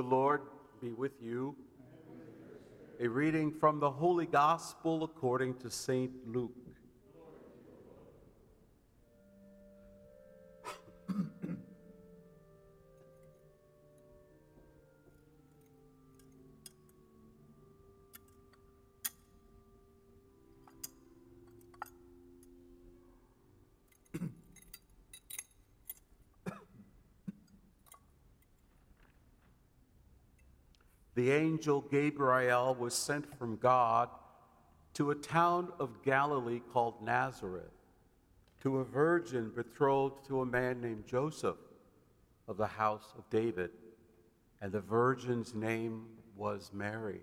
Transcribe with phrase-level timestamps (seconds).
[0.00, 0.40] The Lord
[0.80, 1.54] be with you.
[3.00, 6.10] A reading from the Holy Gospel according to St.
[6.26, 6.59] Luke.
[31.20, 34.08] The angel Gabriel was sent from God
[34.94, 37.74] to a town of Galilee called Nazareth,
[38.62, 41.58] to a virgin betrothed to a man named Joseph
[42.48, 43.68] of the house of David,
[44.62, 47.20] and the virgin's name was Mary.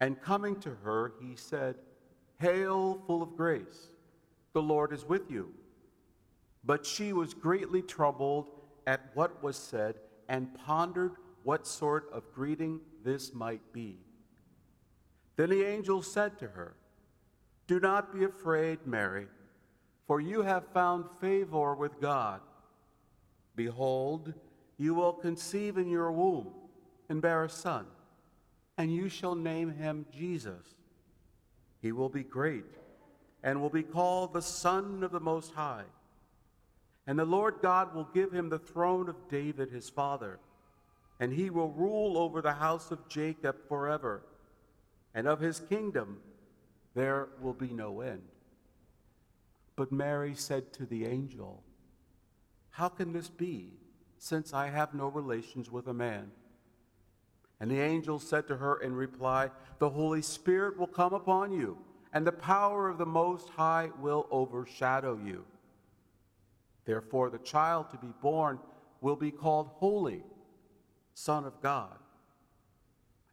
[0.00, 1.74] And coming to her, he said,
[2.40, 3.88] Hail, full of grace,
[4.54, 5.52] the Lord is with you.
[6.64, 8.46] But she was greatly troubled
[8.86, 9.96] at what was said
[10.30, 11.12] and pondered
[11.44, 13.98] what sort of greeting this might be.
[15.36, 16.74] Then the angel said to her,
[17.66, 19.28] Do not be afraid, Mary,
[20.06, 22.40] for you have found favor with God.
[23.54, 24.34] Behold,
[24.78, 26.48] you will conceive in your womb
[27.08, 27.86] and bear a son,
[28.76, 30.74] and you shall name him Jesus.
[31.80, 32.64] He will be great
[33.42, 35.84] and will be called the Son of the Most High.
[37.06, 40.38] And the Lord God will give him the throne of David his father
[41.20, 44.22] and he will rule over the house of Jacob forever,
[45.14, 46.18] and of his kingdom
[46.94, 48.22] there will be no end.
[49.76, 51.62] But Mary said to the angel,
[52.70, 53.74] How can this be,
[54.18, 56.30] since I have no relations with a man?
[57.60, 61.78] And the angel said to her in reply, The Holy Spirit will come upon you,
[62.12, 65.44] and the power of the Most High will overshadow you.
[66.84, 68.58] Therefore, the child to be born
[69.00, 70.22] will be called Holy
[71.18, 71.98] Son of God.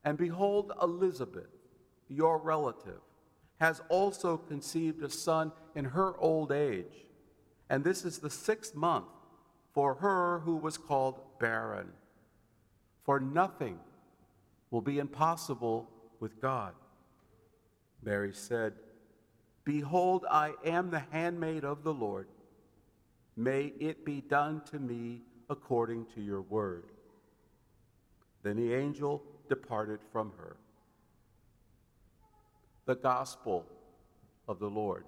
[0.03, 1.51] And behold, Elizabeth,
[2.07, 3.01] your relative,
[3.59, 7.05] has also conceived a son in her old age.
[7.69, 9.05] And this is the sixth month
[9.71, 11.89] for her who was called barren.
[13.03, 13.77] For nothing
[14.71, 15.87] will be impossible
[16.19, 16.73] with God.
[18.01, 18.73] Mary said,
[19.63, 22.29] Behold, I am the handmaid of the Lord.
[23.37, 25.21] May it be done to me
[25.51, 26.85] according to your word.
[28.45, 30.55] Then the angel departed from her.
[32.85, 33.65] The Gospel
[34.47, 35.03] of the Lord.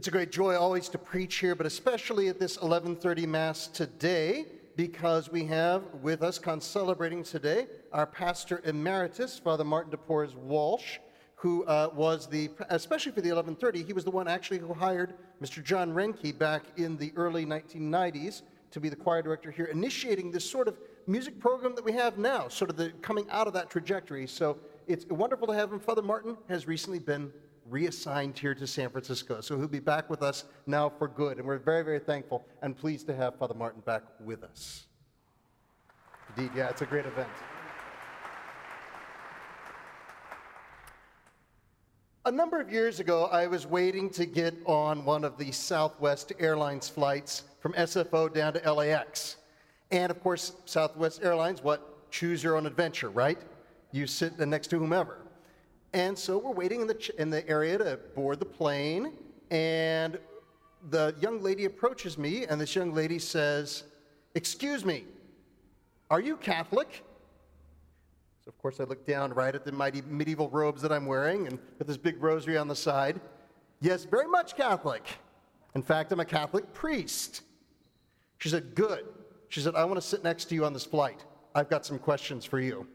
[0.00, 4.46] It's a great joy always to preach here, but especially at this 11:30 Mass today,
[4.74, 11.00] because we have with us, concelebrating today, our pastor emeritus, Father Martin de Porres Walsh,
[11.34, 15.16] who uh, was the, especially for the 11:30, he was the one actually who hired
[15.42, 15.62] Mr.
[15.62, 20.50] John Renke back in the early 1990s to be the choir director here, initiating this
[20.50, 23.68] sort of music program that we have now, sort of the coming out of that
[23.68, 24.26] trajectory.
[24.26, 24.56] So
[24.86, 25.78] it's wonderful to have him.
[25.78, 27.30] Father Martin has recently been
[27.70, 29.40] reassigned here to San Francisco.
[29.40, 31.38] So he'll be back with us now for good.
[31.38, 34.86] And we're very, very thankful and pleased to have Father Martin back with us.
[36.36, 37.28] Indeed, yeah, it's a great event.
[42.26, 46.32] A number of years ago, I was waiting to get on one of the Southwest
[46.38, 49.36] Airlines flights from SFO down to LAX.
[49.90, 52.10] And of course, Southwest Airlines, what?
[52.10, 53.38] Choose your own adventure, right?
[53.92, 55.18] You sit next to whomever.
[55.92, 59.12] And so we're waiting in the, ch- in the area to board the plane,
[59.50, 60.18] and
[60.88, 63.84] the young lady approaches me, and this young lady says,
[64.34, 65.04] Excuse me,
[66.10, 67.04] are you Catholic?
[68.44, 71.46] So, of course, I look down right at the mighty medieval robes that I'm wearing
[71.46, 73.20] and with this big rosary on the side.
[73.80, 75.06] Yes, very much Catholic.
[75.74, 77.42] In fact, I'm a Catholic priest.
[78.38, 79.06] She said, Good.
[79.48, 81.24] She said, I want to sit next to you on this flight.
[81.54, 82.86] I've got some questions for you.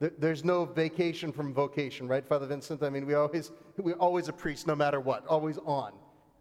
[0.00, 2.82] There's no vacation from vocation, right, Father Vincent?
[2.84, 5.92] I mean, we always, we always a priest no matter what, always on.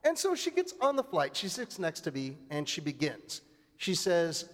[0.03, 1.35] And so she gets on the flight.
[1.35, 3.41] She sits next to me and she begins.
[3.77, 4.49] She says,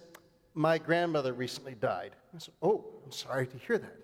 [0.54, 2.12] My grandmother recently died.
[2.34, 3.96] I said, Oh, I'm sorry to hear that.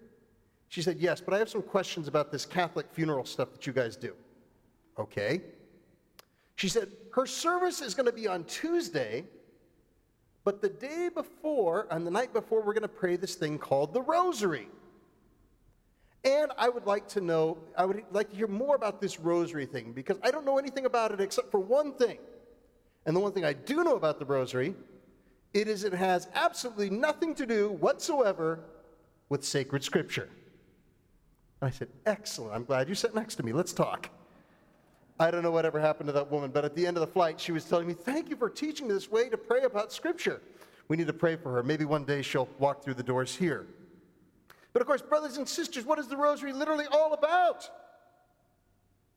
[0.69, 3.73] She said, Yes, but I have some questions about this Catholic funeral stuff that you
[3.73, 4.15] guys do.
[4.99, 5.41] Okay.
[6.57, 9.25] She said, Her service is going to be on Tuesday,
[10.45, 13.95] but the day before, on the night before, we're going to pray this thing called
[13.95, 14.69] the Rosary.
[16.25, 19.65] And I would like to know, I would like to hear more about this rosary
[19.65, 22.19] thing because I don't know anything about it except for one thing.
[23.07, 24.75] And the one thing I do know about the rosary,
[25.55, 28.61] it is it has absolutely nothing to do whatsoever
[29.31, 30.29] with sacred scripture.
[31.63, 32.55] I said, Excellent.
[32.55, 33.53] I'm glad you sat next to me.
[33.53, 34.11] Let's talk.
[35.19, 37.39] I don't know whatever happened to that woman, but at the end of the flight,
[37.39, 40.41] she was telling me, Thank you for teaching me this way to pray about Scripture.
[40.89, 41.63] We need to pray for her.
[41.63, 43.67] Maybe one day she'll walk through the doors here.
[44.73, 47.69] But of course, brothers and sisters, what is the rosary literally all about?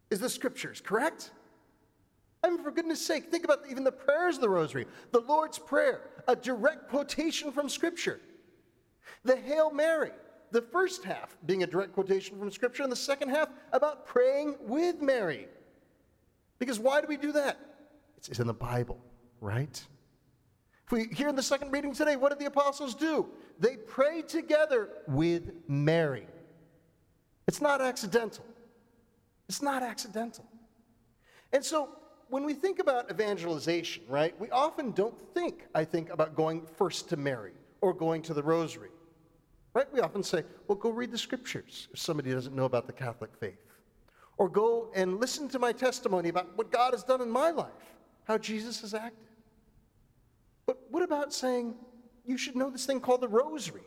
[0.10, 1.32] Is the Scriptures, correct?
[2.44, 4.86] I mean, for goodness sake, think about even the prayers of the rosary.
[5.12, 8.20] The Lord's Prayer, a direct quotation from Scripture.
[9.24, 10.12] The Hail Mary,
[10.52, 14.56] the first half being a direct quotation from Scripture, and the second half about praying
[14.62, 15.48] with Mary.
[16.60, 17.58] Because why do we do that?
[18.18, 19.00] It's in the Bible,
[19.40, 19.86] right?
[20.86, 23.28] If we hear in the second reading today, what did the apostles do?
[23.60, 26.28] They prayed together with Mary.
[27.48, 28.46] It's not accidental.
[29.48, 30.46] It's not accidental.
[31.52, 31.90] And so
[32.30, 37.10] when we think about evangelization, right, we often don't think, I think, about going first
[37.10, 38.90] to Mary or going to the rosary.
[39.74, 39.92] Right?
[39.92, 43.32] We often say, well, go read the scriptures if somebody doesn't know about the Catholic
[43.40, 43.58] faith.
[44.38, 47.72] Or go and listen to my testimony about what God has done in my life,
[48.26, 49.33] how Jesus has acted.
[50.66, 51.76] But what about saying,
[52.26, 53.84] you should know this thing called the rosary?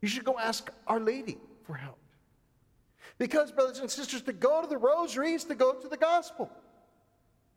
[0.00, 1.98] You should go ask Our Lady for help.
[3.18, 6.50] Because, brothers and sisters, to go to the rosary is to go to the gospel.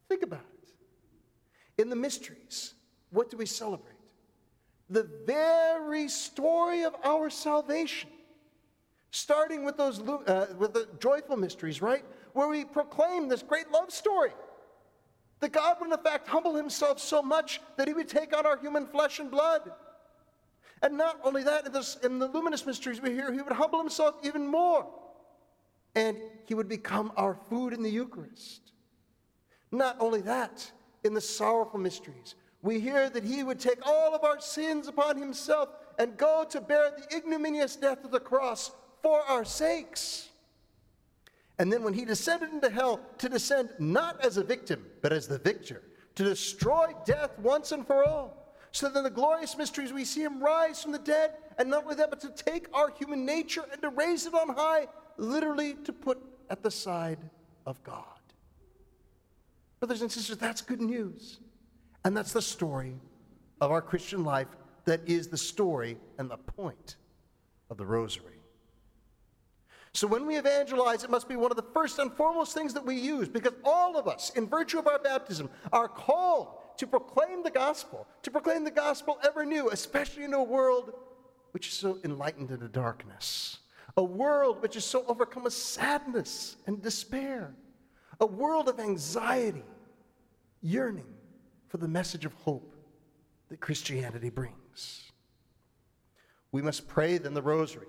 [0.09, 1.81] Think about it.
[1.81, 2.73] In the mysteries,
[3.11, 3.95] what do we celebrate?
[4.89, 8.09] The very story of our salvation
[9.11, 12.03] starting with those uh, with the joyful mysteries, right?
[12.33, 14.31] Where we proclaim this great love story.
[15.41, 18.57] That God would, in fact, humble himself so much that he would take on our
[18.57, 19.71] human flesh and blood.
[20.83, 23.79] And not only that, in, this, in the luminous mysteries we hear, he would humble
[23.79, 24.87] himself even more.
[25.95, 28.71] And he would become our food in the Eucharist.
[29.71, 30.71] Not only that,
[31.03, 35.17] in the sorrowful mysteries, we hear that he would take all of our sins upon
[35.17, 38.71] himself and go to bear the ignominious death of the cross
[39.01, 40.29] for our sakes.
[41.61, 45.27] And then when he descended into hell, to descend not as a victim, but as
[45.27, 45.83] the victor,
[46.15, 48.55] to destroy death once and for all.
[48.71, 51.83] So that in the glorious mysteries we see him rise from the dead, and not
[51.83, 54.87] only that, but to take our human nature and to raise it on high,
[55.17, 56.17] literally to put
[56.49, 57.19] at the side
[57.67, 58.05] of God.
[59.79, 61.41] Brothers and sisters, that's good news.
[62.03, 62.95] And that's the story
[63.59, 64.47] of our Christian life
[64.85, 66.95] that is the story and the point
[67.69, 68.30] of the rosary.
[69.93, 72.85] So when we evangelize, it must be one of the first and foremost things that
[72.85, 77.43] we use because all of us, in virtue of our baptism, are called to proclaim
[77.43, 80.93] the gospel, to proclaim the gospel ever new, especially in a world
[81.51, 83.59] which is so enlightened into darkness,
[83.97, 87.53] a world which is so overcome with sadness and despair,
[88.21, 89.65] a world of anxiety,
[90.61, 91.13] yearning
[91.67, 92.73] for the message of hope
[93.49, 95.11] that Christianity brings.
[96.53, 97.87] We must pray then the rosary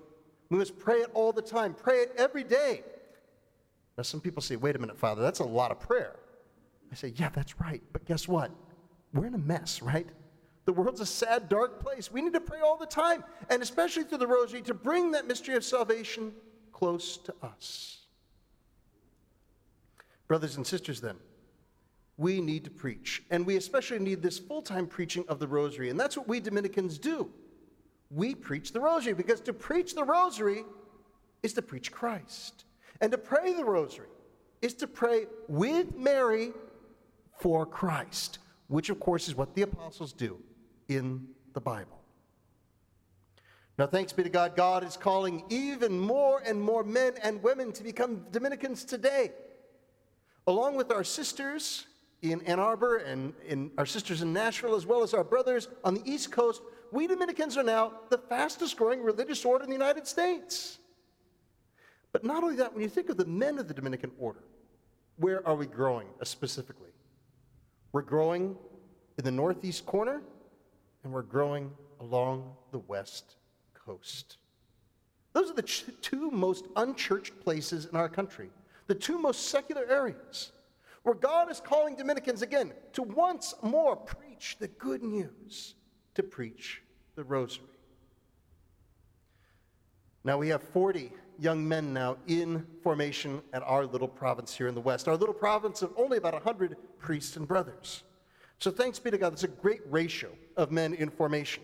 [0.53, 2.83] we must pray it all the time, pray it every day.
[3.97, 6.15] Now, some people say, wait a minute, Father, that's a lot of prayer.
[6.91, 7.81] I say, yeah, that's right.
[7.91, 8.51] But guess what?
[9.15, 10.07] We're in a mess, right?
[10.65, 12.11] The world's a sad, dark place.
[12.11, 15.27] We need to pray all the time, and especially through the rosary, to bring that
[15.27, 16.31] mystery of salvation
[16.71, 18.05] close to us.
[20.27, 21.15] Brothers and sisters, then,
[22.17, 25.89] we need to preach, and we especially need this full time preaching of the rosary,
[25.89, 27.31] and that's what we Dominicans do
[28.13, 30.63] we preach the rosary because to preach the rosary
[31.41, 32.65] is to preach Christ.
[33.01, 34.07] And to pray the rosary
[34.61, 36.51] is to pray with Mary
[37.39, 40.39] for Christ, which of course is what the apostles do
[40.87, 41.99] in the Bible.
[43.77, 47.71] Now, thanks be to God, God is calling even more and more men and women
[47.71, 49.31] to become Dominicans today.
[50.45, 51.87] Along with our sisters
[52.21, 55.95] in Ann Arbor and in our sisters in Nashville, as well as our brothers on
[55.95, 56.61] the East Coast,
[56.93, 60.77] we Dominicans are now the fastest growing religious order in the United States.
[62.11, 64.43] But not only that, when you think of the men of the Dominican order,
[65.17, 66.91] where are we growing uh, specifically?
[67.91, 68.55] We're growing
[69.17, 70.21] in the northeast corner,
[71.03, 73.37] and we're growing along the west
[73.73, 74.37] coast.
[75.33, 78.51] Those are the ch- two most unchurched places in our country,
[78.85, 80.51] the two most secular areas,
[81.01, 85.73] where God is calling Dominicans again to once more preach the good news,
[86.15, 86.81] to preach
[87.15, 87.65] the rosary.
[90.23, 94.75] Now we have 40 young men now in formation at our little province here in
[94.75, 98.03] the West, our little province of only about 100 priests and brothers.
[98.59, 101.63] So thanks be to God, it's a great ratio of men in formation.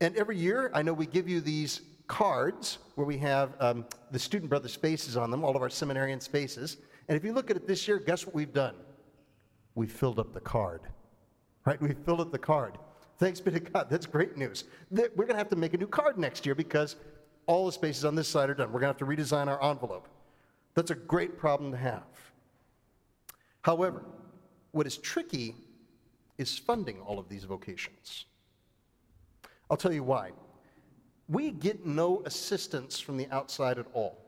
[0.00, 4.18] And every year, I know we give you these cards where we have um, the
[4.18, 6.78] student brothers' faces on them, all of our seminarians' faces.
[7.08, 8.74] And if you look at it this year, guess what we've done?
[9.74, 10.82] We filled up the card.
[11.64, 11.80] Right?
[11.80, 12.78] We filled up the card.
[13.22, 13.86] Thanks be to God.
[13.88, 14.64] That's great news.
[14.90, 16.96] We're going to have to make a new card next year because
[17.46, 18.72] all the spaces on this side are done.
[18.72, 20.08] We're going to have to redesign our envelope.
[20.74, 22.02] That's a great problem to have.
[23.60, 24.04] However,
[24.72, 25.54] what is tricky
[26.36, 28.24] is funding all of these vocations.
[29.70, 30.32] I'll tell you why.
[31.28, 34.18] We get no assistance from the outside at all.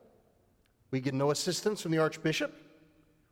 [0.92, 2.54] We get no assistance from the Archbishop.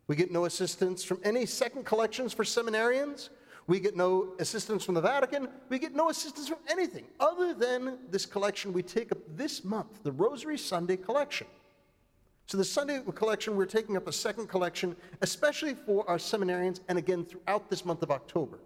[0.07, 3.29] We get no assistance from any second collections for seminarians.
[3.67, 5.47] We get no assistance from the Vatican.
[5.69, 10.03] We get no assistance from anything other than this collection we take up this month,
[10.03, 11.47] the Rosary Sunday collection.
[12.47, 16.97] So, the Sunday collection, we're taking up a second collection, especially for our seminarians, and
[16.97, 18.59] again throughout this month of October.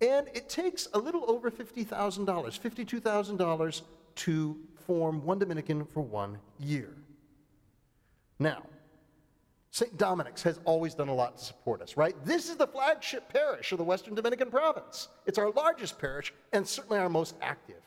[0.00, 1.86] And it takes a little over $50,000,
[2.26, 3.82] $52,000
[4.16, 6.96] to form one Dominican for one year.
[8.38, 8.64] Now,
[9.72, 9.96] St.
[9.96, 12.16] Dominic's has always done a lot to support us, right?
[12.24, 15.06] This is the flagship parish of the Western Dominican province.
[15.26, 17.80] It's our largest parish and certainly our most active.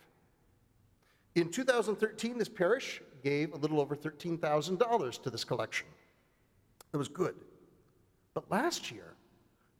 [1.36, 5.88] In 2013, this parish gave a little over $13,000 to this collection.
[6.94, 7.36] It was good.
[8.34, 9.16] But last year,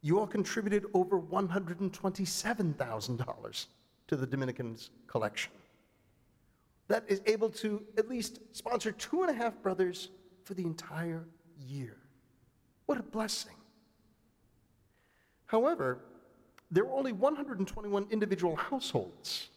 [0.02, 3.66] you all contributed over $127,000
[4.06, 5.52] to the Dominicans' collection.
[6.88, 10.10] That is able to at least sponsor two and a half brothers
[10.42, 11.24] for the entire
[11.66, 11.96] year.
[12.86, 13.54] What a blessing.
[15.46, 15.98] However,
[16.70, 19.48] there were only 121 individual households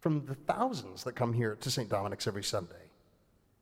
[0.00, 1.88] from the thousands that come here to St.
[1.88, 2.74] Dominic's every Sunday.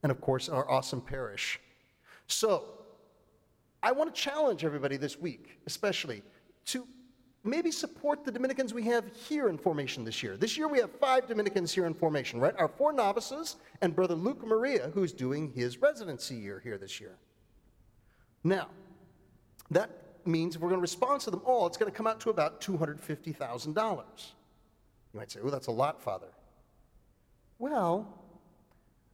[0.02, 1.60] And of course, our awesome parish.
[2.26, 2.64] So,
[3.82, 6.22] I want to challenge everybody this week, especially,
[6.66, 6.86] to
[7.44, 10.36] maybe support the Dominicans we have here in formation this year.
[10.38, 12.54] This year we have five Dominicans here in formation, right?
[12.58, 17.16] Our four novices and Brother Luke Maria, who's doing his residency year here this year.
[18.44, 18.68] Now,
[19.70, 19.90] that
[20.26, 22.30] means if we're going to respond to them all, it's going to come out to
[22.30, 23.76] about $250,000.
[23.76, 26.28] You might say, oh, that's a lot, Father.
[27.58, 28.06] Well,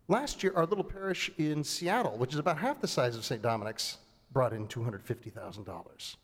[0.09, 3.41] last year, our little parish in Seattle, which is about half the size of St.
[3.41, 3.99] Dominic's,
[4.33, 6.17] brought in $250,000.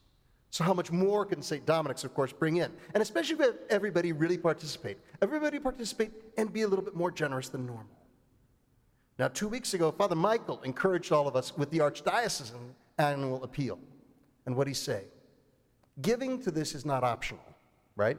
[0.50, 1.66] So, how much more can St.
[1.66, 2.72] Dominic's, of course, bring in?
[2.94, 4.96] And especially if everybody really participate.
[5.20, 7.86] Everybody participate and be a little bit more generous than normal.
[9.18, 13.78] Now, two weeks ago, Father Michael encouraged all of us with the Archdiocesan annual appeal.
[14.46, 15.04] And what he say?
[16.02, 17.44] Giving to this is not optional,
[17.96, 18.18] right?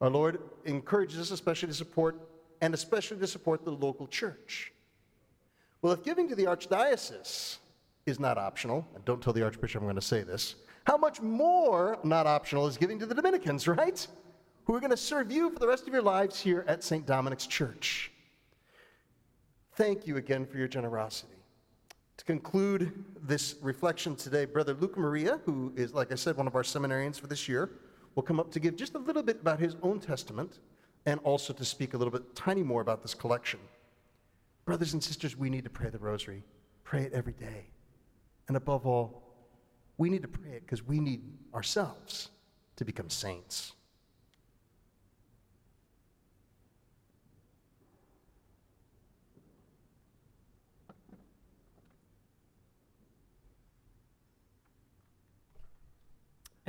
[0.00, 2.28] Our Lord encourages us especially to support,
[2.60, 4.72] and especially to support the local church.
[5.80, 7.58] Well, if giving to the archdiocese
[8.06, 11.20] is not optional, and don't tell the archbishop I'm going to say this, how much
[11.20, 14.06] more not optional is giving to the Dominicans, right?
[14.64, 17.04] Who are going to serve you for the rest of your lives here at St.
[17.06, 18.12] Dominic's Church.
[19.74, 21.31] Thank you again for your generosity.
[22.22, 26.54] To conclude this reflection today, Brother Luke Maria, who is, like I said, one of
[26.54, 27.72] our seminarians for this year,
[28.14, 30.60] will come up to give just a little bit about his own testament
[31.04, 33.58] and also to speak a little bit tiny more about this collection.
[34.64, 36.44] Brothers and sisters, we need to pray the rosary.
[36.84, 37.66] Pray it every day.
[38.46, 39.24] And above all,
[39.98, 42.28] we need to pray it because we need ourselves
[42.76, 43.72] to become saints.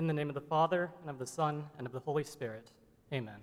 [0.04, 2.72] In the name of the Father, and of the Son, and of the Holy Spirit.
[3.14, 3.38] Amen.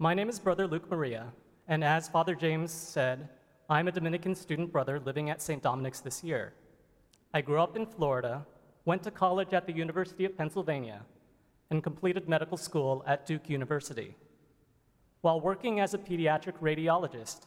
[0.00, 1.32] My name is Brother Luke Maria,
[1.68, 3.28] and as Father James said,
[3.70, 5.62] I'm a Dominican student brother living at St.
[5.62, 6.52] Dominic's this year.
[7.32, 8.44] I grew up in Florida,
[8.86, 11.02] went to college at the University of Pennsylvania,
[11.70, 14.16] and completed medical school at Duke University.
[15.20, 17.42] While working as a pediatric radiologist,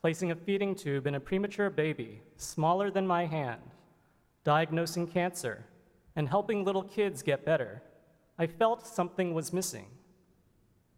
[0.00, 3.60] placing a feeding tube in a premature baby smaller than my hand,
[4.44, 5.66] diagnosing cancer,
[6.16, 7.82] and helping little kids get better,
[8.38, 9.86] I felt something was missing.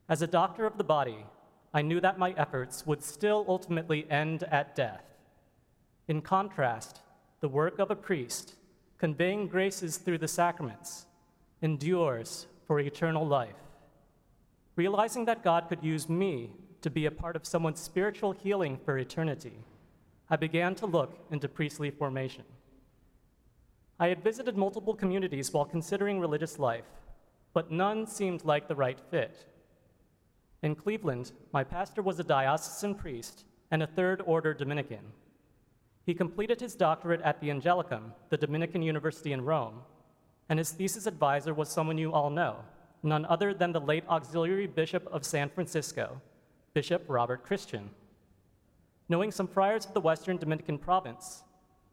[0.09, 1.27] As a doctor of the body,
[1.75, 5.05] I knew that my efforts would still ultimately end at death.
[6.07, 7.03] In contrast,
[7.41, 8.55] the work of a priest,
[8.97, 11.07] conveying graces through the sacraments,
[11.61, 13.55] endures for eternal life.
[14.77, 18.97] Realizing that God could use me to be a part of someone's spiritual healing for
[18.97, 19.65] eternity,
[20.31, 22.45] I began to look into priestly formation.
[24.00, 26.85] I had visited multiple communities while considering religious life,
[27.52, 29.45] but none seemed like the right fit.
[30.62, 35.12] In Cleveland, my pastor was a diocesan priest and a third order Dominican.
[36.07, 39.81] He completed his doctorate at the Angelicum, the Dominican University in Rome,
[40.49, 42.57] and his thesis advisor was someone you all know,
[43.03, 46.20] none other than the late auxiliary bishop of San Francisco,
[46.73, 47.90] Bishop Robert Christian.
[49.09, 51.42] Knowing some friars of the Western Dominican province,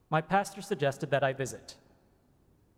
[0.09, 1.75] my pastor suggested that I visit.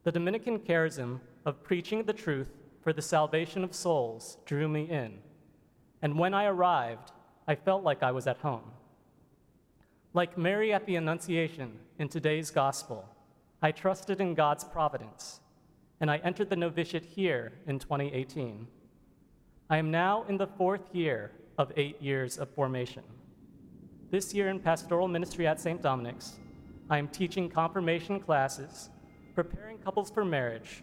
[0.07, 2.47] The Dominican charism of preaching the truth
[2.79, 5.19] for the salvation of souls drew me in,
[6.01, 7.11] and when I arrived,
[7.45, 8.71] I felt like I was at home.
[10.13, 13.03] Like Mary at the Annunciation in today's gospel,
[13.61, 15.41] I trusted in God's providence,
[15.99, 18.65] and I entered the novitiate here in 2018.
[19.69, 23.03] I am now in the fourth year of eight years of formation.
[24.09, 25.81] This year in pastoral ministry at St.
[25.81, 26.37] Dominic's,
[26.89, 28.89] I am teaching confirmation classes,
[29.37, 30.81] preparing couples for marriage,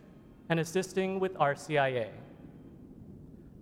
[0.49, 2.07] and assisting with RCIA.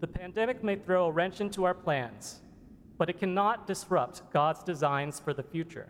[0.00, 2.42] The pandemic may throw a wrench into our plans,
[2.98, 5.88] but it cannot disrupt God's designs for the future.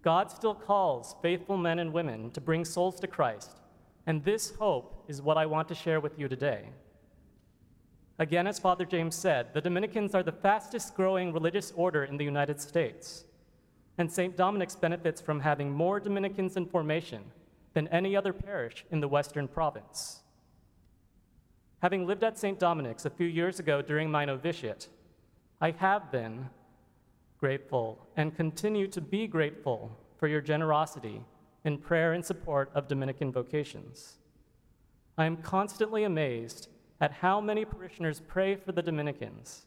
[0.00, 3.60] God still calls faithful men and women to bring souls to Christ,
[4.06, 6.70] and this hope is what I want to share with you today.
[8.18, 12.24] Again, as Father James said, the Dominicans are the fastest growing religious order in the
[12.24, 13.24] United States,
[13.98, 14.38] and St.
[14.38, 17.24] Dominic's benefits from having more Dominicans in formation
[17.72, 20.20] than any other parish in the Western province.
[21.82, 22.58] Having lived at St.
[22.58, 24.88] Dominic's a few years ago during my novitiate,
[25.60, 26.50] I have been
[27.38, 31.22] grateful and continue to be grateful for your generosity
[31.64, 34.18] in prayer and support of Dominican vocations.
[35.16, 36.68] I am constantly amazed
[37.00, 39.64] at how many parishioners pray for the Dominicans,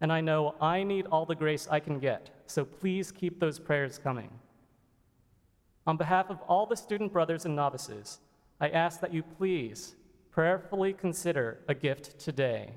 [0.00, 3.58] and I know I need all the grace I can get, so please keep those
[3.58, 4.30] prayers coming.
[5.86, 8.18] On behalf of all the student brothers and novices,
[8.60, 9.94] I ask that you please
[10.30, 12.72] prayerfully consider a gift today.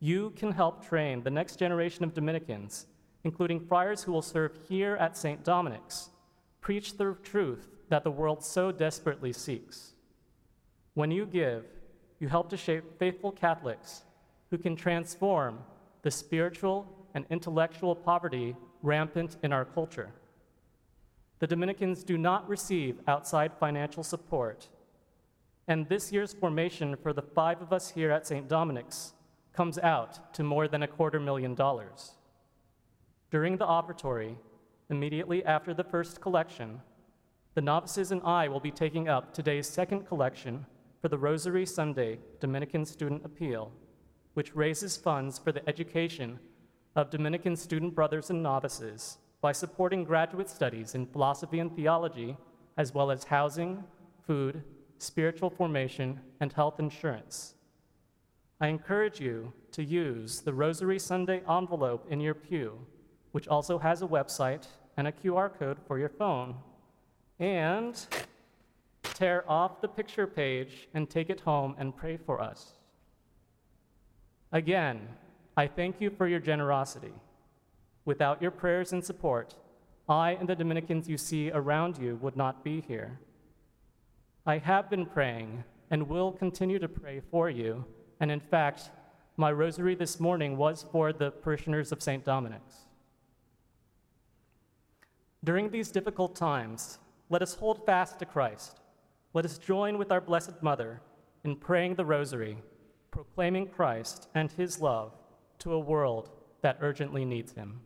[0.00, 2.86] You can help train the next generation of Dominicans,
[3.24, 5.44] including friars who will serve here at St.
[5.44, 6.10] Dominic's,
[6.60, 9.92] preach the truth that the world so desperately seeks.
[10.94, 11.64] When you give,
[12.20, 14.02] you help to shape faithful Catholics
[14.50, 15.58] who can transform
[16.02, 20.10] the spiritual and intellectual poverty rampant in our culture.
[21.38, 24.68] The Dominicans do not receive outside financial support,
[25.68, 28.48] and this year's formation for the five of us here at St.
[28.48, 29.12] Dominic's
[29.52, 32.12] comes out to more than a quarter million dollars.
[33.30, 34.36] During the offertory,
[34.90, 36.80] immediately after the first collection,
[37.54, 40.66] the novices and I will be taking up today's second collection
[41.00, 43.70] for the Rosary Sunday Dominican Student Appeal,
[44.34, 46.40] which raises funds for the education
[46.96, 52.36] of Dominican student brothers and novices by supporting graduate studies in philosophy and theology,
[52.76, 53.84] as well as housing,
[54.26, 54.62] food,
[54.98, 57.54] spiritual formation, and health insurance.
[58.60, 62.78] I encourage you to use the Rosary Sunday envelope in your pew,
[63.30, 66.56] which also has a website and a QR code for your phone,
[67.38, 67.94] and
[69.02, 72.72] tear off the picture page and take it home and pray for us.
[74.50, 75.06] Again,
[75.56, 77.12] I thank you for your generosity.
[78.08, 79.54] Without your prayers and support,
[80.08, 83.20] I and the Dominicans you see around you would not be here.
[84.46, 87.84] I have been praying and will continue to pray for you,
[88.18, 88.88] and in fact,
[89.36, 92.24] my rosary this morning was for the parishioners of St.
[92.24, 92.86] Dominic's.
[95.44, 98.80] During these difficult times, let us hold fast to Christ
[99.34, 101.02] let us join with our Blessed Mother
[101.44, 102.56] in praying the Rosary,
[103.10, 105.12] proclaiming Christ and his love
[105.58, 106.30] to a world
[106.62, 107.82] that urgently needs him.